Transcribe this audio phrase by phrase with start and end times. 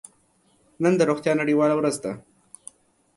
[0.83, 2.11] نن د روغتیا نړیواله ورځ ده.